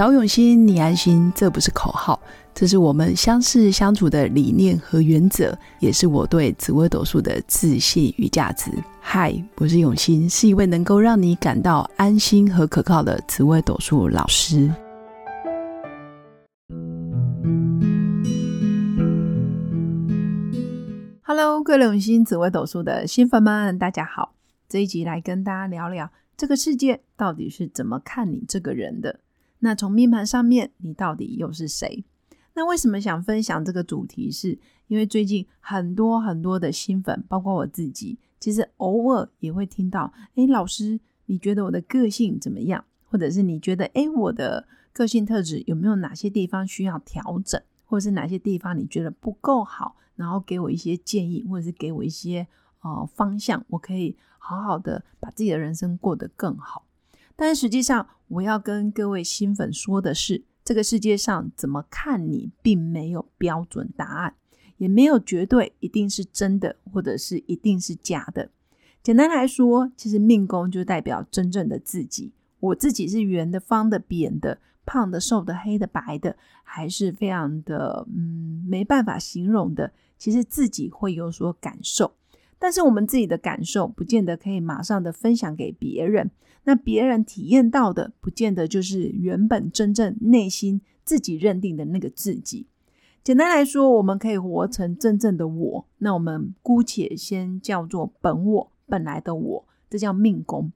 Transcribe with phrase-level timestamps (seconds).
[0.00, 2.18] 找永新，你安心，这不是口号，
[2.54, 8.70] 这是我们相识相处的理念和原则，也是我对紫微斗数的自信与价值。
[8.98, 14.72] 嗨，我是永新，是一位能够让你感到安心和可靠的紫微斗数老师。
[21.20, 24.32] Hello，各位永新紫微斗数的新粉们，大家好！
[24.66, 29.20] 这一集来跟大家聊聊，这个世界到底是怎么看你这个人的。
[29.60, 32.04] 那从命盘上面，你到底又是谁？
[32.54, 34.30] 那为什么想分享这个主题？
[34.30, 42.84] 是因为最近很多很多的新粉，包括我自己，其实偶尔也会听到：哎，老师，你觉得我的个性怎么样？
[43.04, 47.60] 或者是你觉得，哎，我的个性特质有没有哪些地方需要调整？
[47.84, 49.96] 或者是哪些地方你觉得不够好？
[50.16, 52.46] 然后给我一些建议，或者是给我一些
[52.82, 56.84] 呃方向，我可以好好的把自己的人生过得更好。
[57.42, 64.34] 但实际上，我要跟各位新粉说的是，这个世界上怎么看你，并没有标准答案，
[64.76, 68.50] 也没有绝对一定是真的，或者是一定是假的。
[69.02, 72.34] 简单来说，其实命宫就代表真正的自己。
[72.58, 79.90] 我自己是圆的、方的、扁的、胖的、瘦的、黑的、白的，还是非常的嗯没办法形容的。
[80.18, 82.12] 其实自己会有所感受。
[82.60, 86.30] 但是我们自己的感受不见得可以马上的分享给别人，
[86.64, 92.66] 那别人体验到的不见得就是原本真正内心自己认定的那个自己。
[93.24, 100.70] 简单来说，我们可以活成真正的我，那我们姑且先叫做本我，本来的我，这叫命宫。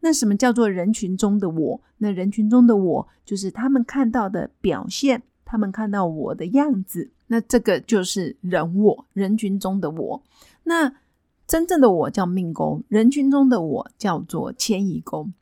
[0.00, 1.80] 那什么叫做人群中的我？
[1.98, 10.22] 那人群中的我就是他们看到的表现，他们看到我的样子，那这个就是人我，人群中的我。
[10.64, 10.94] 那
[11.50, 15.34] 真正的我叫命宫，人群中的我叫做迁移宫。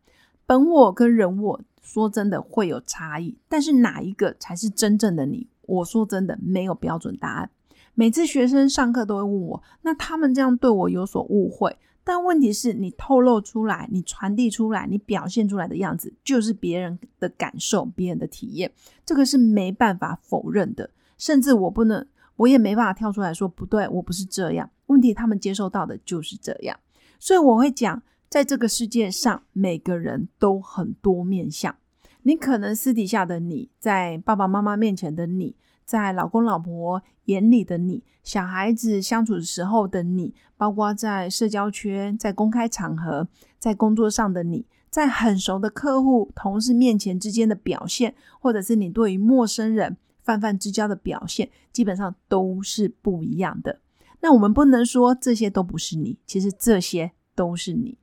[0.46, 5.50] 本我跟人我说真的会有差异，但是哪一个才是真正的你？
[5.66, 7.50] 我说真的没有标准答案。
[7.92, 18.72] 每次学生上课都会问我，那他们这样对我有所误会，但问题是你透露出来，你传递出来，你表现出来的样子，就是别人的感受，别人的体验，
[19.04, 20.88] 这个是没办法否认的。
[21.18, 24.70] 甚至我不能，我也没办法跳出来说不对，我不是这样。
[24.88, 26.78] 问题他们接受到的就是这样，
[27.18, 31.74] 所以我会讲，在这个世界上，每个人都很多面相。
[32.22, 43.28] 你可能私底下的你，在爸爸妈妈面前的你，在老公老婆眼里的你，小孩子相处的时候的你，包括在社交圈、在公开场合、
[43.58, 53.80] 在工作上的你，在很熟的客户、同事面前之间的表现，或者是你对于陌生人泛泛之交的表现，基本上都是不一样的。
[54.20, 57.98] 那我们不能说这些都不是你，其实这些都是你。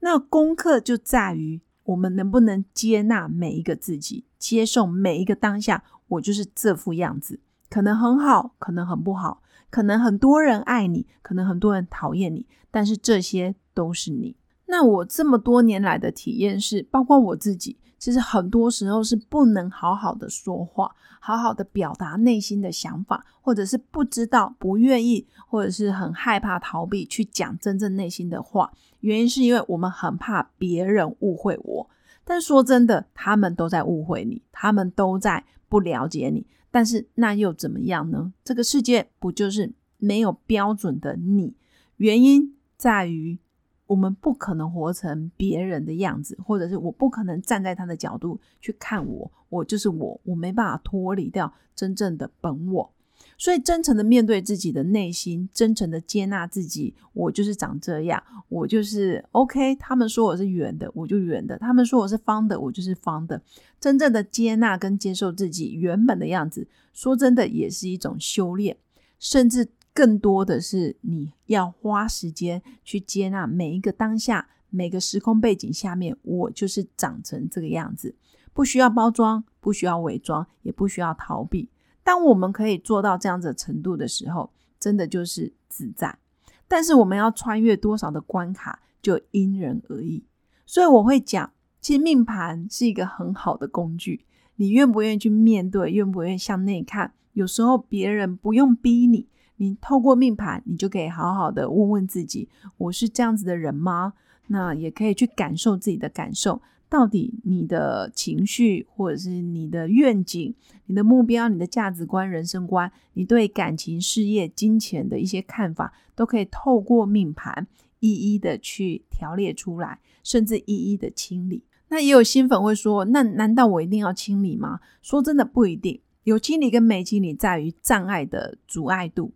[0.00, 14.36] 那功课就在于我们能不能接纳每一个自己，接受每一个当下，我就是这副样子，可能很好，可能很不好，可能很多人爱你，可能很多人讨厌你，但是这些都是你。
[14.66, 17.78] 那我这么多年来的体验是，包括我自己。
[17.98, 28.72] 其实很多时候是不能好好的说话，好好的表达内心的想法，或者是不知道、不愿意，或者是很害怕逃避去讲真正内心的话。
[29.00, 31.90] 原因是因为我们很怕别人误会我。
[32.24, 36.46] 但说真的，他们都在误会你，他们都在不了解你。
[36.70, 38.32] 但是那又怎么样呢？
[38.42, 41.54] 这个世界不就是没有标准的你？
[41.96, 43.38] 原因在于。
[43.86, 52.90] 我们不可能活成别人的样子，或者是我不可能站在他的角度去看我，我就是我，我没办法脱离掉真正的本我。
[53.36, 59.74] 所以，真诚的面对自己的内心，真诚的接纳自己，我就是长这样，我就是 OK。
[59.76, 63.42] 他们说我是圆的，我就圆的；他们说我是方的，我就是方的。
[63.80, 68.76] 真正的接纳跟接受自己原本的样子，说真的，也是一种修炼，
[69.18, 69.68] 甚至。
[69.94, 78.16] 更多的是你要花时间去接纳每一个当下、每个时空背景下面，我就是长成这个样子，
[78.52, 81.68] 不需要包装，不需要伪装，也不需要逃避。
[82.02, 86.18] 当我们可以做到这样子程度的时候，真的就是自在。
[86.66, 90.24] 但是我们要穿越多少的关卡，就因人而异。
[90.66, 94.26] 所以我会讲，其实命盘是一个很好的工具，
[94.56, 97.12] 你愿不愿意去面对，愿不愿意向内看？
[97.34, 99.28] 有时候别人不用逼你。
[99.56, 104.14] 你透过命盘，你就可以好好的问问自己：我是这样子的人吗？
[104.48, 110.54] 那也可以去感受自己的感受，到底你的情绪，或者是你的愿景、
[110.86, 117.66] 你的目标、你的价值观、人生观，你对感情、事业、金钱的一些看法，都可以透过命盘
[118.00, 121.64] 一一的去条列出来，甚至一一的清理。
[121.88, 124.80] 那也有新粉会说，那难道我一定要清理吗？
[125.00, 126.00] 说真的，不一定。
[126.24, 129.32] 有清理跟没清理，在于障碍的阻碍度。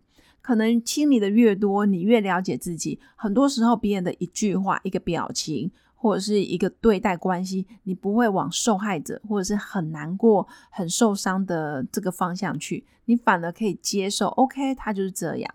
[0.49, 2.99] 可能清理的越多，你越了解自己。
[3.15, 14.29] 很多时候，别人的一句话、一个表情，或者是一个对待关系，你不会往受害者或者是很难过、很受伤的这个方向去，你反而可以接受。
[14.29, 15.53] OK，他就是这样。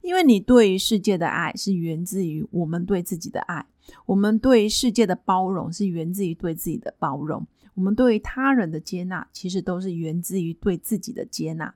[0.00, 3.66] 因为你对于世界的爱是源自于我们对自己的爱，
[4.06, 7.44] 我们对于世界的包容是源自于对自己的包容，
[7.74, 11.74] 我们对于他人的接纳其实都是源自于对自己的接纳。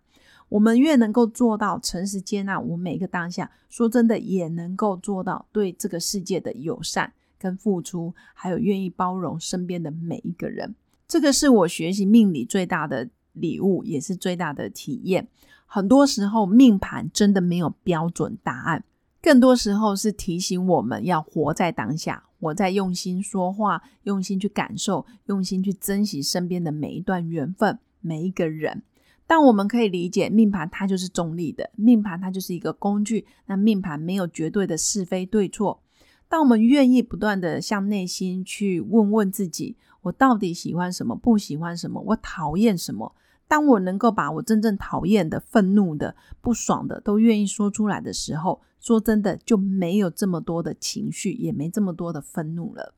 [0.50, 10.74] 我们越能够做到诚实接纳我们每一个当下，说真的，也能够做到对这个世界的友善跟付出，还有愿意包容身边的每一个人。
[11.08, 15.26] 这个是我学习命理最大的礼物，也是最大的体验。
[15.66, 18.84] 很多时候，命盘真的没有标准答案，
[19.22, 28.82] 更多时候是提醒我们要活在当下，活在用心说话，用心去感受，用心去珍惜身边的每一段缘分，每一个人。
[29.30, 33.28] 但我们可以理解，命盘它就是中立的，命盘它就是一个工具。
[33.46, 35.80] 那命盘没有绝对的是非对错。
[36.28, 41.14] 当我们愿意不断的向内心去问问自己：我到底喜欢什么？
[41.14, 42.00] 不喜欢什么？
[42.08, 43.14] 我讨厌什么？
[43.46, 52.96] 当我能够把我真正讨厌的、愤怒的、不爽的都愿意说出来的时候，说真的就没有这么多的情绪，也没这么多的愤怒了。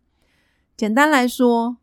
[0.79, 1.76] 简单来说。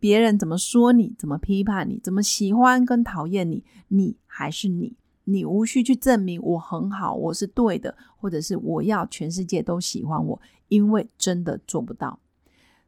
[0.00, 12.18] 别人怎么说你，怎么批判你，怎么喜欢跟讨厌你，你还是你，你无需去证明我很好，我是对的，或者是我要全世界都喜欢我，因为真的做不到。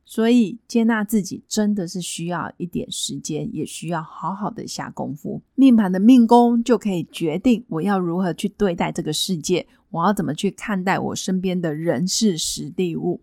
[0.04, 5.40] 所以接纳自己真的是需要一点时间，也需要好好的下功夫。
[5.54, 13.20] 命盘的命宫就可以决定我要如何去对待这个世界，我要怎么去看待我身边的人事、实地物。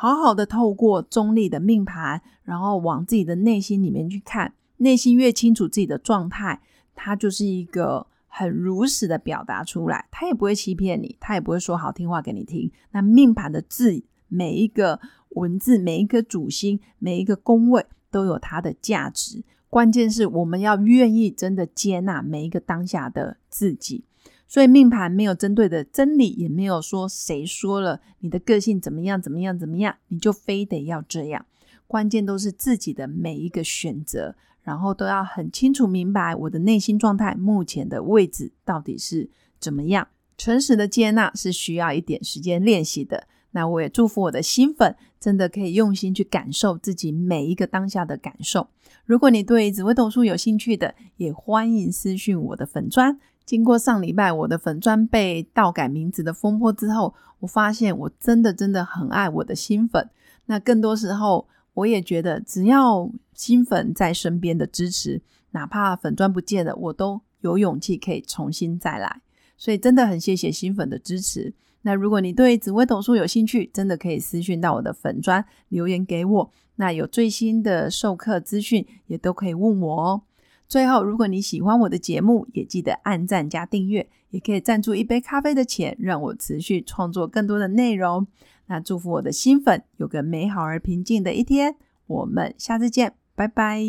[0.00, 6.60] 好好的透过中立的命盘，然后往自己的内心里面去看，内心越清楚自己的状态，
[6.94, 12.70] 它就是一个很如实的表达出来，他也不会欺骗你，他也不会说好听话给你听。
[12.92, 15.00] 那命盘的字，每一个
[15.30, 24.04] 文字，每一颗主星，每一个宫位都有它的价值，关键是我们要愿意真的接纳每一个当下的自己。
[24.48, 31.44] 所以命盘没有针对的真理，也没有说谁说了你的个性怎么样怎么样怎么样，你就非得要这样。
[31.86, 39.30] 关键都是自己的每一个选择，然后都要很清楚明白我的内心状态目前的位置到底是
[39.60, 40.08] 怎么样。
[40.36, 43.26] 诚实的接纳是需要一点时间练习的。
[43.58, 48.68] 那我也祝福我的新粉，真的可以用心去感受自己每一个当下的感受。
[49.04, 53.18] 如果你对紫微斗数有兴趣的，也欢迎私讯我的粉砖。
[53.44, 60.08] 经过上礼拜我的粉砖被盗改名字的风波之后，我发现我真的真的很爱我的新粉。
[60.46, 65.20] 那更多时候，我也觉得只要新粉在身边的支持，
[65.50, 69.22] 哪怕粉砖不见了，我都有勇气可以重新再来。
[69.58, 71.52] 所以真的很谢谢新粉的支持。
[71.82, 76.50] 那如果你对紫微斗数有兴趣，真的可以私讯到我的粉砖留言给我。
[76.76, 80.22] 那有最新的授课资讯，也都可以问我哦。
[80.66, 88.26] 最后，如果你喜欢我的节目，也记得按赞加订阅，也可以赞助一杯咖啡的钱，让我持续创作更多的内容。
[88.66, 91.76] 那祝福我的新粉有个美好而平静的一天，
[92.06, 93.82] 我们下次见，拜拜。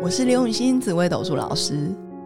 [0.00, 1.92] 我是刘永新，紫微斗数老师，